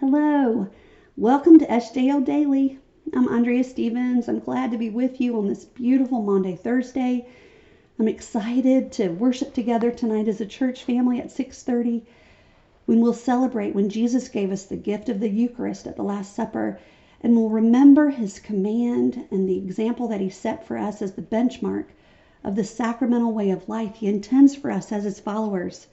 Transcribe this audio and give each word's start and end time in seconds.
Hello, 0.00 0.66
welcome 1.14 1.58
to 1.58 1.66
SJO 1.66 2.24
Daily. 2.24 2.78
I'm 3.12 3.28
Andrea 3.28 3.62
Stephens. 3.62 4.30
I'm 4.30 4.38
glad 4.38 4.70
to 4.70 4.78
be 4.78 4.88
with 4.88 5.20
you 5.20 5.36
on 5.36 5.46
this 5.46 5.66
beautiful 5.66 6.22
Maundy 6.22 6.56
Thursday. 6.56 7.26
I'm 7.98 8.08
excited 8.08 8.92
to 8.92 9.10
worship 9.10 9.52
together 9.52 9.90
tonight 9.90 10.26
as 10.26 10.40
a 10.40 10.46
church 10.46 10.84
family 10.84 11.18
at 11.18 11.30
6:30 11.30 12.02
when 12.86 13.02
we'll 13.02 13.12
celebrate 13.12 13.74
when 13.74 13.90
Jesus 13.90 14.30
gave 14.30 14.50
us 14.50 14.64
the 14.64 14.78
gift 14.78 15.10
of 15.10 15.20
the 15.20 15.28
Eucharist 15.28 15.86
at 15.86 15.96
the 15.96 16.02
Last 16.02 16.32
Supper 16.34 16.78
and 17.20 17.36
we'll 17.36 17.50
remember 17.50 18.08
his 18.08 18.38
command 18.38 19.26
and 19.30 19.46
the 19.46 19.58
example 19.58 20.08
that 20.08 20.22
he 20.22 20.30
set 20.30 20.64
for 20.64 20.78
us 20.78 21.02
as 21.02 21.12
the 21.12 21.20
benchmark 21.20 21.88
of 22.42 22.54
the 22.54 22.64
sacramental 22.64 23.34
way 23.34 23.50
of 23.50 23.68
life 23.68 23.96
he 23.96 24.06
intends 24.06 24.54
for 24.54 24.70
us 24.70 24.90
as 24.92 25.04
his 25.04 25.20
followers. 25.20 25.88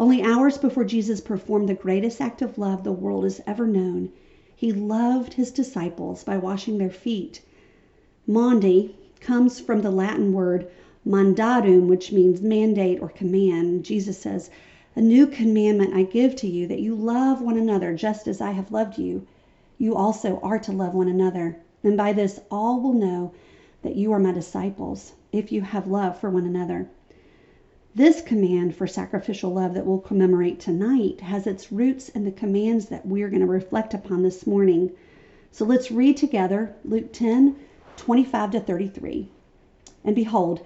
Only 0.00 0.22
hours 0.22 0.56
before 0.56 0.86
Jesus 0.86 1.20
performed 1.20 1.68
the 1.68 1.74
greatest 1.74 2.22
act 2.22 2.40
of 2.40 2.56
love 2.56 2.84
the 2.84 2.90
world 2.90 3.24
has 3.24 3.42
ever 3.46 3.66
known, 3.66 4.08
he 4.56 4.72
loved 4.72 5.34
his 5.34 5.50
disciples 5.50 6.24
by 6.24 6.38
washing 6.38 6.78
their 6.78 6.88
feet. 6.88 7.42
Maundy 8.26 8.96
comes 9.20 9.60
from 9.60 9.82
the 9.82 9.90
Latin 9.90 10.32
word 10.32 10.70
mandatum, 11.04 11.86
which 11.86 12.12
means 12.12 12.40
mandate 12.40 13.02
or 13.02 13.10
command. 13.10 13.84
Jesus 13.84 14.16
says, 14.16 14.48
A 14.96 15.02
new 15.02 15.26
commandment 15.26 15.92
I 15.92 16.04
give 16.04 16.34
to 16.36 16.48
you, 16.48 16.66
that 16.68 16.80
you 16.80 16.94
love 16.94 17.42
one 17.42 17.58
another 17.58 17.94
just 17.94 18.26
as 18.26 18.40
I 18.40 18.52
have 18.52 18.72
loved 18.72 18.96
you. 18.96 19.26
You 19.76 19.94
also 19.94 20.40
are 20.42 20.58
to 20.60 20.72
love 20.72 20.94
one 20.94 21.08
another. 21.08 21.58
And 21.84 21.98
by 21.98 22.14
this 22.14 22.40
all 22.50 22.80
will 22.80 22.94
know 22.94 23.32
that 23.82 23.96
you 23.96 24.12
are 24.12 24.18
my 24.18 24.32
disciples, 24.32 25.12
if 25.30 25.52
you 25.52 25.60
have 25.60 25.86
love 25.86 26.18
for 26.18 26.30
one 26.30 26.46
another. 26.46 26.88
This 27.92 28.22
command 28.22 28.76
for 28.76 28.86
sacrificial 28.86 29.50
love 29.50 29.74
that 29.74 29.84
we'll 29.84 29.98
commemorate 29.98 30.60
tonight 30.60 31.22
has 31.22 31.44
its 31.44 31.72
roots 31.72 32.08
in 32.08 32.22
the 32.22 32.30
commands 32.30 32.86
that 32.86 33.04
we're 33.04 33.28
going 33.28 33.40
to 33.40 33.46
reflect 33.46 33.94
upon 33.94 34.22
this 34.22 34.46
morning. 34.46 34.92
So 35.50 35.64
let's 35.64 35.90
read 35.90 36.16
together 36.16 36.72
Luke 36.84 37.12
10 37.12 37.56
25 37.96 38.52
to 38.52 38.60
33. 38.60 39.28
And 40.04 40.14
behold, 40.14 40.60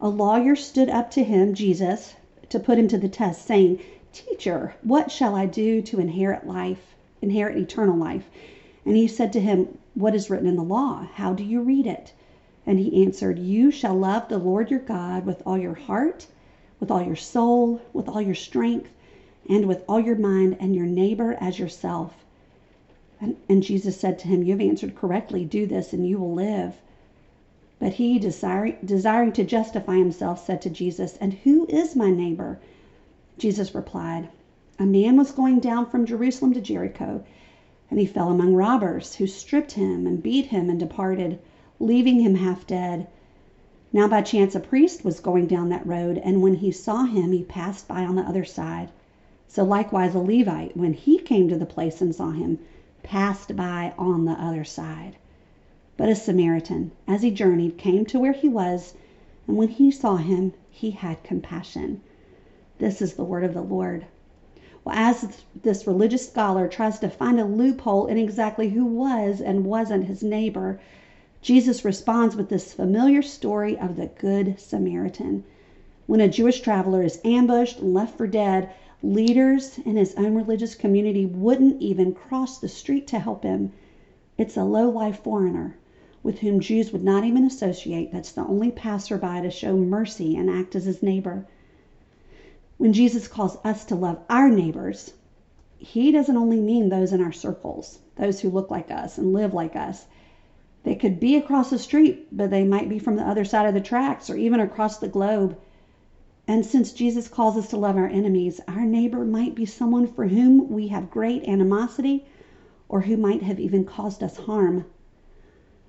a 0.00 0.08
lawyer 0.08 0.54
stood 0.54 0.88
up 0.88 1.10
to 1.10 1.24
him, 1.24 1.52
Jesus, 1.52 2.14
to 2.48 2.60
put 2.60 2.78
him 2.78 2.86
to 2.86 2.98
the 2.98 3.08
test, 3.08 3.44
saying, 3.44 3.80
Teacher, 4.12 4.76
what 4.84 5.10
shall 5.10 5.34
I 5.34 5.46
do 5.46 5.82
to 5.82 5.98
inherit 5.98 6.46
life, 6.46 6.94
inherit 7.20 7.56
eternal 7.58 7.96
life? 7.96 8.30
And 8.86 8.96
he 8.96 9.08
said 9.08 9.32
to 9.32 9.40
him, 9.40 9.78
What 9.94 10.14
is 10.14 10.30
written 10.30 10.46
in 10.46 10.54
the 10.54 10.62
law? 10.62 11.08
How 11.14 11.32
do 11.32 11.42
you 11.42 11.60
read 11.60 11.88
it? 11.88 12.12
And 12.64 12.78
he 12.78 13.02
answered, 13.02 13.40
You 13.40 13.72
shall 13.72 13.96
love 13.96 14.28
the 14.28 14.38
Lord 14.38 14.70
your 14.70 14.78
God 14.78 15.26
with 15.26 15.42
all 15.44 15.58
your 15.58 15.74
heart 15.74 16.28
with 16.80 16.90
all 16.90 17.02
your 17.02 17.16
soul, 17.16 17.80
with 17.92 18.08
all 18.08 18.20
your 18.20 18.34
strength, 18.34 18.90
and 19.48 19.66
with 19.66 19.84
all 19.88 20.00
your 20.00 20.16
mind, 20.16 20.56
and 20.60 20.74
your 20.74 20.86
neighbor 20.86 21.36
as 21.40 21.58
yourself. 21.58 22.24
And, 23.20 23.36
and 23.48 23.62
Jesus 23.62 23.96
said 23.96 24.18
to 24.20 24.28
him, 24.28 24.42
You 24.42 24.52
have 24.52 24.60
answered 24.60 24.94
correctly. 24.94 25.44
Do 25.44 25.66
this, 25.66 25.92
and 25.92 26.06
you 26.08 26.18
will 26.18 26.32
live. 26.32 26.80
But 27.80 27.94
he, 27.94 28.18
desiring, 28.18 28.76
desiring 28.84 29.32
to 29.32 29.44
justify 29.44 29.96
himself, 29.96 30.44
said 30.44 30.60
to 30.62 30.70
Jesus, 30.70 31.16
And 31.16 31.34
who 31.34 31.66
is 31.66 31.96
my 31.96 32.10
neighbor? 32.10 32.58
Jesus 33.38 33.74
replied, 33.74 34.28
A 34.78 34.86
man 34.86 35.16
was 35.16 35.32
going 35.32 35.60
down 35.60 35.86
from 35.86 36.06
Jerusalem 36.06 36.52
to 36.54 36.60
Jericho, 36.60 37.22
and 37.90 37.98
he 37.98 38.06
fell 38.06 38.30
among 38.30 38.54
robbers, 38.54 39.16
who 39.16 39.26
stripped 39.26 39.72
him 39.72 40.06
and 40.06 40.22
beat 40.22 40.46
him 40.46 40.68
and 40.68 40.78
departed, 40.78 41.38
leaving 41.80 42.20
him 42.20 42.34
half 42.34 42.66
dead. 42.66 43.06
Now 43.90 44.06
by 44.06 44.20
chance 44.20 44.54
a 44.54 44.60
priest 44.60 45.02
was 45.02 45.18
going 45.18 45.46
down 45.46 45.70
that 45.70 45.86
road, 45.86 46.18
and 46.22 46.42
when 46.42 46.56
he 46.56 46.70
saw 46.70 47.04
him 47.04 47.32
he 47.32 47.42
passed 47.42 47.88
by 47.88 48.04
on 48.04 48.16
the 48.16 48.22
other 48.22 48.44
side. 48.44 48.90
So 49.46 49.64
likewise 49.64 50.14
a 50.14 50.18
Levite, 50.20 50.76
when 50.76 50.92
he 50.92 51.16
came 51.16 51.48
to 51.48 51.56
the 51.56 51.64
place 51.64 52.02
and 52.02 52.14
saw 52.14 52.32
him, 52.32 52.58
passed 53.02 53.56
by 53.56 53.94
on 53.96 54.26
the 54.26 54.32
other 54.32 54.62
side. 54.62 55.16
But 55.96 56.10
a 56.10 56.14
Samaritan, 56.14 56.92
as 57.06 57.22
he 57.22 57.30
journeyed, 57.30 57.78
came 57.78 58.04
to 58.04 58.20
where 58.20 58.32
he 58.32 58.46
was, 58.46 58.92
and 59.46 59.56
when 59.56 59.68
he 59.68 59.90
saw 59.90 60.16
him, 60.16 60.52
he 60.68 60.90
had 60.90 61.22
compassion. 61.22 62.02
This 62.76 63.00
is 63.00 63.14
the 63.14 63.24
word 63.24 63.42
of 63.42 63.54
the 63.54 63.62
Lord. 63.62 64.04
Well, 64.84 64.94
as 64.98 65.44
this 65.62 65.86
religious 65.86 66.26
scholar 66.28 66.68
tries 66.68 66.98
to 66.98 67.08
find 67.08 67.40
a 67.40 67.44
loophole 67.46 68.04
in 68.04 68.18
exactly 68.18 68.68
who 68.68 68.84
was 68.84 69.40
and 69.40 69.64
wasn't 69.64 70.04
his 70.04 70.22
neighbor, 70.22 70.78
Jesus 71.40 71.84
responds 71.84 72.34
with 72.34 72.48
this 72.48 72.72
familiar 72.72 73.22
story 73.22 73.78
of 73.78 73.94
the 73.94 74.06
Good 74.06 74.58
Samaritan. 74.58 75.44
When 76.06 76.20
a 76.20 76.28
Jewish 76.28 76.60
traveler 76.60 77.02
is 77.02 77.20
ambushed 77.24 77.78
and 77.78 77.94
left 77.94 78.16
for 78.16 78.26
dead, 78.26 78.68
leaders 79.02 79.78
in 79.84 79.96
his 79.96 80.14
own 80.16 80.34
religious 80.34 80.74
community 80.74 81.26
wouldn't 81.26 81.80
even 81.80 82.12
cross 82.12 82.58
the 82.58 82.68
street 82.68 83.06
to 83.06 83.20
help 83.20 83.44
him. 83.44 83.70
It's 84.36 84.56
a 84.56 84.64
low 84.64 84.88
life 84.88 85.22
foreigner 85.22 85.76
with 86.24 86.40
whom 86.40 86.58
Jews 86.58 86.92
would 86.92 87.04
not 87.04 87.24
even 87.24 87.44
associate 87.44 88.10
that's 88.10 88.32
the 88.32 88.44
only 88.44 88.72
passerby 88.72 89.40
to 89.40 89.50
show 89.50 89.76
mercy 89.76 90.34
and 90.34 90.50
act 90.50 90.74
as 90.74 90.84
his 90.84 91.02
neighbor. 91.02 91.44
When 92.78 92.92
Jesus 92.92 93.28
calls 93.28 93.56
us 93.64 93.84
to 93.84 93.94
love 93.94 94.18
our 94.28 94.50
neighbors, 94.50 95.12
he 95.78 96.10
doesn't 96.10 96.36
only 96.36 96.60
mean 96.60 96.88
those 96.88 97.12
in 97.12 97.20
our 97.20 97.32
circles, 97.32 98.00
those 98.16 98.40
who 98.40 98.50
look 98.50 98.70
like 98.70 98.90
us 98.90 99.16
and 99.16 99.32
live 99.32 99.54
like 99.54 99.76
us. 99.76 100.06
They 100.84 100.94
could 100.94 101.18
be 101.18 101.36
across 101.36 101.70
the 101.70 101.78
street, 101.78 102.28
but 102.30 102.50
they 102.50 102.64
might 102.64 102.88
be 102.88 102.98
from 102.98 103.16
the 103.16 103.26
other 103.26 103.44
side 103.44 103.66
of 103.66 103.74
the 103.74 103.80
tracks 103.80 104.30
or 104.30 104.36
even 104.36 104.60
across 104.60 104.98
the 104.98 105.08
globe. 105.08 105.56
And 106.46 106.64
since 106.64 106.92
Jesus 106.92 107.28
calls 107.28 107.56
us 107.56 107.68
to 107.68 107.76
love 107.76 107.96
our 107.96 108.06
enemies, 108.06 108.60
our 108.68 108.86
neighbor 108.86 109.24
might 109.24 109.54
be 109.54 109.66
someone 109.66 110.06
for 110.06 110.28
whom 110.28 110.68
we 110.68 110.86
have 110.86 111.10
great 111.10 111.46
animosity 111.48 112.24
or 112.88 113.02
who 113.02 113.16
might 113.16 113.42
have 113.42 113.60
even 113.60 113.84
caused 113.84 114.22
us 114.22 114.36
harm. 114.36 114.84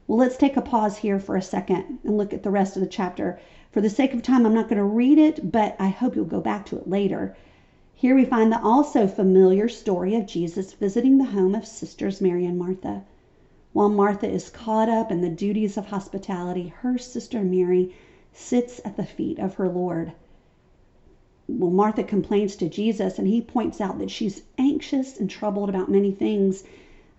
Well, 0.07 0.17
let's 0.17 0.37
take 0.37 0.57
a 0.57 0.61
pause 0.61 0.97
here 0.97 1.19
for 1.19 1.35
a 1.35 1.41
second 1.41 1.99
and 2.03 2.17
look 2.17 2.33
at 2.33 2.41
the 2.43 2.49
rest 2.49 2.75
of 2.75 2.81
the 2.81 2.87
chapter. 2.87 3.37
For 3.71 3.79
the 3.79 3.89
sake 3.89 4.13
of 4.13 4.23
time, 4.23 4.45
I'm 4.45 4.55
not 4.55 4.67
going 4.67 4.77
to 4.77 4.83
read 4.83 5.19
it, 5.19 5.51
but 5.51 5.75
I 5.79 5.89
hope 5.89 6.15
you'll 6.15 6.25
go 6.25 6.41
back 6.41 6.65
to 6.65 6.77
it 6.77 6.87
later. 6.87 7.31
Here 7.93 8.15
we 8.15 8.25
find 8.25 8.51
the 8.51 8.59
also 8.61 9.07
familiar 9.07 9.67
story 9.67 10.15
of 10.15 10.25
Jesus 10.25 10.73
visiting 10.73 11.19
the 11.19 11.25
home 11.25 11.53
of 11.53 11.65
sisters 11.65 12.19
Mary 12.19 12.43
and 12.45 12.57
Martha. 12.57 13.03
While 13.71 13.89
Martha 13.89 14.27
is 14.27 14.49
caught 14.49 14.89
up 14.89 15.11
in 15.11 15.21
the 15.21 15.29
duties 15.29 15.77
of 15.77 15.85
hospitality, 15.85 16.73
her 16.77 16.97
sister 16.97 17.43
Mary 17.43 17.87
sits 18.33 18.81
at 18.83 18.95
the 18.95 19.05
feet 19.05 19.37
of 19.37 19.53
her 19.53 19.69
Lord. 19.69 20.11
Well, 21.47 21.69
Martha 21.69 22.03
complains 22.03 22.55
to 22.55 22.67
Jesus, 22.67 23.19
and 23.19 23.27
he 23.27 23.41
points 23.41 23.79
out 23.79 23.99
that 23.99 24.09
she's 24.09 24.41
anxious 24.57 25.15
and 25.17 25.29
troubled 25.29 25.69
about 25.69 25.87
many 25.87 26.11
things, 26.11 26.63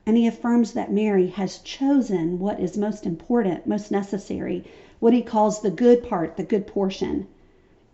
and 0.05 0.17
he 0.17 0.27
affirms 0.27 0.73
that 0.73 0.91
Mary 0.91 1.29
has 1.29 1.59
chosen 1.59 2.41
what 2.41 2.59
is 2.59 2.77
most 2.77 3.07
important, 3.07 3.65
most 3.65 3.93
necessary, 3.93 4.65
what 4.99 5.13
he 5.13 5.23
calls 5.23 5.61
the 5.61 5.71
good 5.71 6.03
part, 6.03 6.37
the 6.37 6.43
good 6.43 6.67
portion. 6.67 7.27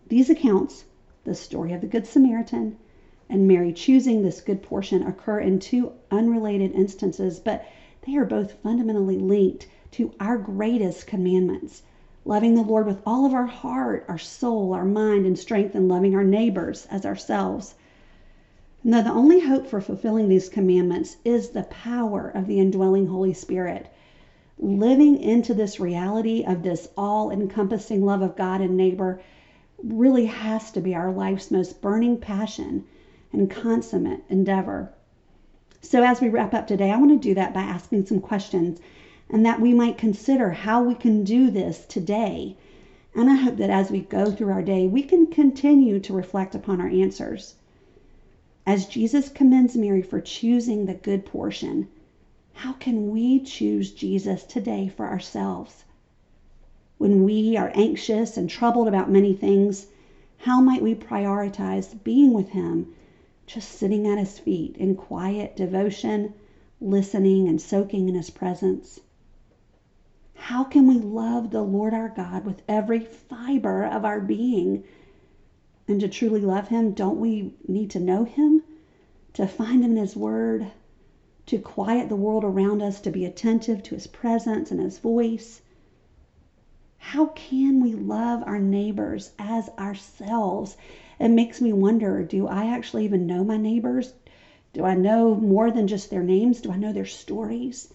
These 0.07 0.31
accounts, 0.31 0.83
the 1.25 1.35
story 1.35 1.73
of 1.73 1.81
the 1.81 1.85
Good 1.87 2.07
Samaritan 2.07 2.73
and 3.29 3.47
Mary 3.47 3.71
choosing 3.71 4.23
this 4.23 4.41
good 4.41 4.63
portion, 4.63 5.03
occur 5.03 5.39
in 5.39 5.59
two 5.59 5.91
unrelated 6.09 6.71
instances, 6.71 7.37
but 7.37 7.61
they 8.07 8.15
are 8.15 8.25
both 8.25 8.53
fundamentally 8.63 9.19
linked 9.19 9.67
to 9.91 10.13
our 10.17 10.37
greatest 10.37 11.05
commandments 11.05 11.83
loving 12.23 12.55
the 12.55 12.61
Lord 12.61 12.87
with 12.87 13.01
all 13.05 13.25
of 13.25 13.33
our 13.33 13.45
heart, 13.45 14.05
our 14.07 14.17
soul, 14.17 14.73
our 14.73 14.85
mind, 14.85 15.25
and 15.25 15.37
strength, 15.37 15.75
and 15.75 15.89
loving 15.89 16.15
our 16.15 16.23
neighbors 16.23 16.87
as 16.89 17.05
ourselves. 17.05 17.75
And 18.81 18.93
though 18.93 19.01
the 19.01 19.11
only 19.11 19.41
hope 19.41 19.67
for 19.67 19.81
fulfilling 19.81 20.29
these 20.29 20.47
commandments 20.47 21.17
is 21.25 21.49
the 21.49 21.63
power 21.63 22.29
of 22.29 22.47
the 22.47 22.59
indwelling 22.59 23.07
Holy 23.07 23.33
Spirit, 23.33 23.87
living 24.57 25.17
into 25.17 25.53
this 25.53 25.77
reality 25.77 26.45
of 26.45 26.63
this 26.63 26.87
all 26.97 27.29
encompassing 27.29 28.05
love 28.05 28.21
of 28.21 28.37
God 28.37 28.61
and 28.61 28.77
neighbor 28.77 29.19
really 29.83 30.25
has 30.25 30.71
to 30.71 30.79
be 30.81 30.95
our 30.95 31.11
life's 31.11 31.51
most 31.51 31.81
burning 31.81 32.17
passion 32.17 32.85
and 33.33 33.49
consummate 33.49 34.23
endeavor. 34.29 34.93
So, 35.89 36.03
as 36.03 36.19
we 36.19 36.27
wrap 36.27 36.53
up 36.53 36.67
today, 36.67 36.91
I 36.91 36.97
want 36.97 37.11
to 37.11 37.29
do 37.29 37.33
that 37.35 37.53
by 37.53 37.61
asking 37.61 38.07
some 38.07 38.19
questions 38.19 38.81
and 39.29 39.45
that 39.45 39.61
we 39.61 39.73
might 39.73 39.97
consider 39.97 40.51
how 40.51 40.83
we 40.83 40.93
can 40.93 41.23
do 41.23 41.49
this 41.49 41.85
today. 41.85 42.57
And 43.15 43.29
I 43.29 43.35
hope 43.35 43.55
that 43.55 43.69
as 43.69 43.89
we 43.89 44.01
go 44.01 44.29
through 44.29 44.51
our 44.51 44.61
day, 44.61 44.85
we 44.85 45.01
can 45.01 45.27
continue 45.27 45.97
to 46.01 46.13
reflect 46.13 46.53
upon 46.53 46.81
our 46.81 46.89
answers. 46.89 47.55
As 48.65 48.85
Jesus 48.85 49.29
commends 49.29 49.77
Mary 49.77 50.01
for 50.01 50.19
choosing 50.19 50.87
the 50.87 50.93
good 50.93 51.23
portion, 51.23 51.87
how 52.55 52.73
can 52.73 53.09
we 53.09 53.39
choose 53.39 53.93
Jesus 53.93 54.43
today 54.43 54.89
for 54.89 55.05
ourselves? 55.05 55.85
When 56.97 57.23
we 57.23 57.55
are 57.55 57.71
anxious 57.73 58.35
and 58.35 58.49
troubled 58.49 58.89
about 58.89 59.09
many 59.09 59.33
things, 59.33 59.87
how 60.39 60.59
might 60.59 60.83
we 60.83 60.95
prioritize 60.95 61.95
being 62.03 62.33
with 62.33 62.49
Him 62.49 62.93
just 63.47 63.71
sitting 63.71 64.05
at 64.05 64.19
his 64.19 64.37
feet 64.37 64.75
in 64.75 64.93
quiet 64.93 65.55
devotion, 65.55 66.33
listening 66.81 67.47
and 67.47 67.61
soaking 67.61 68.09
in 68.09 68.15
his 68.15 68.29
presence. 68.29 68.99
How 70.35 70.65
can 70.65 70.85
we 70.85 70.99
love 70.99 71.49
the 71.49 71.63
Lord 71.63 71.93
our 71.93 72.09
God 72.09 72.45
with 72.45 72.61
every 72.67 72.99
fiber 72.99 73.85
of 73.85 74.03
our 74.03 74.19
being? 74.19 74.83
And 75.87 76.01
to 76.01 76.09
truly 76.09 76.41
love 76.41 76.67
him, 76.67 76.91
don't 76.91 77.19
we 77.19 77.53
need 77.67 77.89
to 77.91 77.99
know 78.01 78.25
him? 78.25 78.61
To 79.33 79.47
find 79.47 79.83
him 79.83 79.91
in 79.91 79.97
his 79.97 80.15
word, 80.15 80.67
to 81.45 81.57
quiet 81.57 82.09
the 82.09 82.15
world 82.17 82.43
around 82.43 82.81
us 82.81 82.99
to 83.01 83.11
be 83.11 83.23
attentive 83.23 83.81
to 83.83 83.95
his 83.95 84.07
presence 84.07 84.71
and 84.71 84.81
his 84.81 84.99
voice. 84.99 85.61
How 86.97 87.27
can 87.27 87.79
we 87.79 87.93
love 87.93 88.43
our 88.45 88.59
neighbors 88.59 89.31
as 89.39 89.69
ourselves? 89.79 90.75
It 91.19 91.29
makes 91.29 91.59
me 91.61 91.73
wonder 91.73 92.23
do 92.23 92.47
I 92.47 92.65
actually 92.65 93.03
even 93.05 93.25
know 93.25 93.43
my 93.43 93.57
neighbors? 93.57 94.13
Do 94.73 94.83
I 94.83 94.93
know 94.93 95.33
more 95.33 95.71
than 95.71 95.87
just 95.87 96.11
their 96.11 96.21
names? 96.21 96.61
Do 96.61 96.71
I 96.71 96.77
know 96.77 96.93
their 96.93 97.05
stories? 97.05 97.91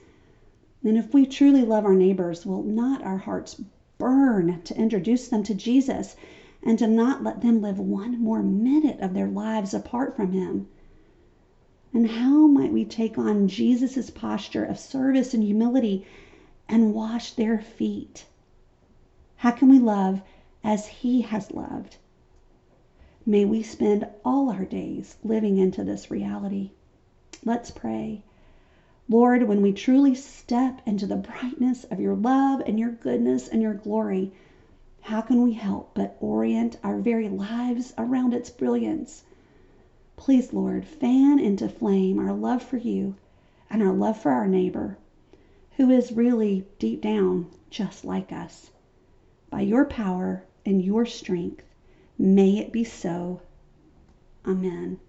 And 0.82 0.98
if 0.98 1.14
we 1.14 1.26
truly 1.26 1.62
love 1.62 1.84
our 1.84 1.94
neighbors, 1.94 2.44
will 2.44 2.64
not 2.64 3.04
our 3.04 3.18
hearts 3.18 3.62
burn 3.98 4.60
to 4.64 4.76
introduce 4.76 5.28
them 5.28 5.44
to 5.44 5.54
Jesus 5.54 6.16
and 6.64 6.76
to 6.80 6.88
not 6.88 7.22
let 7.22 7.40
them 7.40 7.62
live 7.62 7.78
one 7.78 8.18
more 8.18 8.42
minute 8.42 8.98
of 8.98 9.14
their 9.14 9.28
lives 9.28 9.72
apart 9.72 10.16
from 10.16 10.32
Him? 10.32 10.66
And 11.94 12.08
how 12.08 12.48
might 12.48 12.72
we 12.72 12.84
take 12.84 13.16
on 13.16 13.46
Jesus' 13.46 14.10
posture 14.10 14.64
of 14.64 14.76
service 14.76 15.34
and 15.34 15.44
humility 15.44 16.04
and 16.68 16.92
wash 16.92 17.32
their 17.34 17.60
feet? 17.60 18.26
How 19.36 19.52
can 19.52 19.68
we 19.68 19.78
love 19.78 20.22
as 20.64 20.88
He 20.88 21.20
has 21.20 21.52
loved? 21.52 21.98
May 23.24 23.44
we 23.44 23.62
spend 23.62 24.04
all 24.24 24.50
our 24.50 24.64
days 24.64 25.16
living 25.22 25.56
into 25.58 25.84
this 25.84 26.10
reality. 26.10 26.72
Let's 27.44 27.70
pray. 27.70 28.24
Lord, 29.08 29.44
when 29.44 29.62
we 29.62 29.72
truly 29.72 30.16
step 30.16 30.80
into 30.86 31.06
the 31.06 31.14
brightness 31.14 31.84
of 31.84 32.00
your 32.00 32.16
love 32.16 32.62
and 32.66 32.80
your 32.80 32.90
goodness 32.90 33.46
and 33.46 33.62
your 33.62 33.74
glory, 33.74 34.32
how 35.02 35.20
can 35.20 35.40
we 35.42 35.52
help 35.52 35.94
but 35.94 36.16
orient 36.18 36.76
our 36.82 36.98
very 36.98 37.28
lives 37.28 37.94
around 37.96 38.34
its 38.34 38.50
brilliance? 38.50 39.22
Please, 40.16 40.52
Lord, 40.52 40.84
fan 40.84 41.38
into 41.38 41.68
flame 41.68 42.18
our 42.18 42.32
love 42.32 42.60
for 42.60 42.76
you 42.76 43.14
and 43.70 43.84
our 43.84 43.92
love 43.92 44.18
for 44.18 44.32
our 44.32 44.48
neighbor, 44.48 44.98
who 45.76 45.90
is 45.90 46.10
really 46.10 46.66
deep 46.80 47.00
down 47.00 47.46
just 47.70 48.04
like 48.04 48.32
us. 48.32 48.72
By 49.48 49.60
your 49.60 49.84
power 49.84 50.42
and 50.66 50.82
your 50.82 51.06
strength, 51.06 51.62
may 52.22 52.58
it 52.58 52.72
be 52.72 52.84
so. 52.84 53.42
Amen. 54.46 55.00